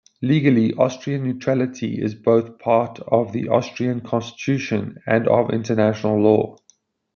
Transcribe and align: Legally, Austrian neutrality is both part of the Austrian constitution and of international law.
Legally, 0.23 0.73
Austrian 0.77 1.25
neutrality 1.27 2.01
is 2.01 2.15
both 2.15 2.57
part 2.57 2.97
of 3.01 3.33
the 3.33 3.49
Austrian 3.49 3.99
constitution 4.01 4.97
and 5.05 5.27
of 5.27 5.51
international 5.51 6.19
law. 6.19 6.57